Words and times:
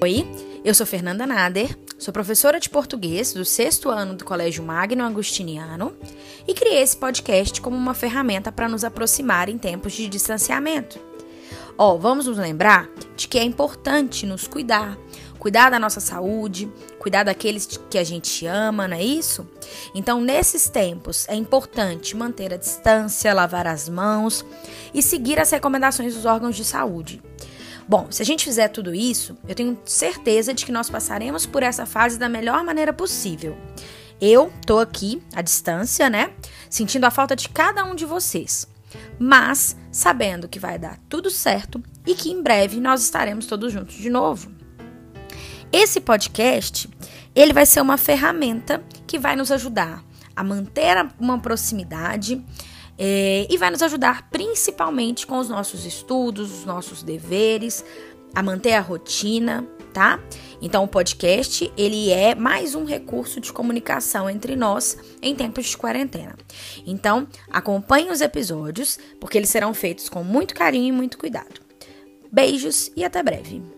Oi, 0.00 0.24
eu 0.64 0.72
sou 0.76 0.86
Fernanda 0.86 1.26
Nader, 1.26 1.76
sou 1.98 2.14
professora 2.14 2.60
de 2.60 2.70
português 2.70 3.32
do 3.32 3.44
sexto 3.44 3.88
ano 3.88 4.14
do 4.14 4.24
Colégio 4.24 4.62
Magno 4.62 5.02
Agustiniano 5.02 5.92
e 6.46 6.54
criei 6.54 6.80
esse 6.80 6.96
podcast 6.96 7.60
como 7.60 7.76
uma 7.76 7.94
ferramenta 7.94 8.52
para 8.52 8.68
nos 8.68 8.84
aproximar 8.84 9.48
em 9.48 9.58
tempos 9.58 9.94
de 9.94 10.08
distanciamento. 10.08 11.00
Ó, 11.76 11.94
oh, 11.94 11.98
vamos 11.98 12.26
nos 12.26 12.38
lembrar 12.38 12.88
de 13.16 13.26
que 13.26 13.40
é 13.40 13.42
importante 13.42 14.24
nos 14.24 14.46
cuidar, 14.46 14.96
cuidar 15.36 15.68
da 15.68 15.80
nossa 15.80 15.98
saúde, 15.98 16.70
cuidar 17.00 17.24
daqueles 17.24 17.66
que 17.90 17.98
a 17.98 18.04
gente 18.04 18.46
ama, 18.46 18.86
não 18.86 18.96
é 18.96 19.02
isso? 19.02 19.48
Então, 19.96 20.20
nesses 20.20 20.68
tempos, 20.68 21.28
é 21.28 21.34
importante 21.34 22.16
manter 22.16 22.54
a 22.54 22.56
distância, 22.56 23.34
lavar 23.34 23.66
as 23.66 23.88
mãos 23.88 24.44
e 24.94 25.02
seguir 25.02 25.40
as 25.40 25.50
recomendações 25.50 26.14
dos 26.14 26.24
órgãos 26.24 26.54
de 26.54 26.64
saúde. 26.64 27.20
Bom, 27.88 28.08
se 28.10 28.20
a 28.20 28.24
gente 28.24 28.44
fizer 28.44 28.68
tudo 28.68 28.94
isso, 28.94 29.34
eu 29.48 29.54
tenho 29.54 29.78
certeza 29.86 30.52
de 30.52 30.66
que 30.66 30.70
nós 30.70 30.90
passaremos 30.90 31.46
por 31.46 31.62
essa 31.62 31.86
fase 31.86 32.18
da 32.18 32.28
melhor 32.28 32.62
maneira 32.62 32.92
possível. 32.92 33.56
Eu 34.20 34.52
tô 34.66 34.78
aqui 34.78 35.22
à 35.34 35.40
distância, 35.40 36.10
né? 36.10 36.30
Sentindo 36.68 37.06
a 37.06 37.10
falta 37.10 37.34
de 37.34 37.48
cada 37.48 37.82
um 37.84 37.94
de 37.94 38.04
vocês, 38.04 38.68
mas 39.18 39.74
sabendo 39.90 40.48
que 40.48 40.58
vai 40.58 40.78
dar 40.78 40.98
tudo 41.08 41.30
certo 41.30 41.82
e 42.04 42.14
que 42.14 42.30
em 42.30 42.42
breve 42.42 42.78
nós 42.78 43.02
estaremos 43.02 43.46
todos 43.46 43.72
juntos 43.72 43.94
de 43.94 44.10
novo. 44.10 44.52
Esse 45.72 45.98
podcast, 45.98 46.90
ele 47.34 47.54
vai 47.54 47.64
ser 47.64 47.80
uma 47.80 47.96
ferramenta 47.96 48.82
que 49.06 49.18
vai 49.18 49.34
nos 49.34 49.50
ajudar 49.50 50.04
a 50.36 50.44
manter 50.44 50.94
uma 51.18 51.38
proximidade 51.38 52.44
é, 52.98 53.46
e 53.48 53.56
vai 53.56 53.70
nos 53.70 53.82
ajudar 53.82 54.28
principalmente 54.30 55.26
com 55.26 55.38
os 55.38 55.48
nossos 55.48 55.86
estudos, 55.86 56.52
os 56.52 56.64
nossos 56.64 57.02
deveres, 57.02 57.84
a 58.34 58.42
manter 58.42 58.72
a 58.72 58.80
rotina, 58.80 59.66
tá? 59.92 60.20
Então 60.60 60.84
o 60.84 60.88
podcast, 60.88 61.72
ele 61.76 62.10
é 62.10 62.34
mais 62.34 62.74
um 62.74 62.84
recurso 62.84 63.40
de 63.40 63.52
comunicação 63.52 64.28
entre 64.28 64.56
nós 64.56 64.98
em 65.22 65.34
tempos 65.34 65.66
de 65.66 65.76
quarentena. 65.76 66.36
Então, 66.86 67.26
acompanhe 67.50 68.10
os 68.10 68.20
episódios, 68.20 68.98
porque 69.20 69.38
eles 69.38 69.48
serão 69.48 69.72
feitos 69.72 70.08
com 70.08 70.24
muito 70.24 70.54
carinho 70.54 70.88
e 70.88 70.92
muito 70.92 71.18
cuidado. 71.18 71.60
Beijos 72.30 72.90
e 72.96 73.04
até 73.04 73.22
breve. 73.22 73.77